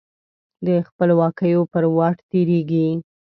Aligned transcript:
د 0.65 0.67
خپلواکیو 0.87 1.61
پر 1.71 1.83
واټ 1.95 2.17
تیریږې 2.29 2.87